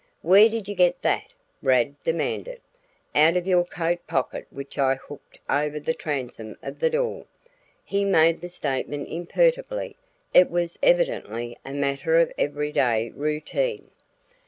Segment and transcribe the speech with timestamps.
[0.23, 1.27] "Where did you get that?"
[1.61, 2.59] Rad demanded.
[3.13, 7.27] "Out of your coat pocket which I hooked over the transom of the door."
[7.85, 9.95] He made the statement imperturbably;
[10.33, 13.91] it was evidently a matter of everyday routine.